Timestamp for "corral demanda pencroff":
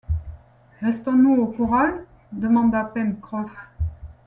1.45-3.51